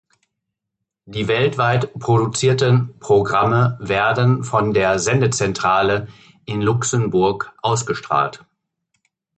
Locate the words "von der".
4.43-4.97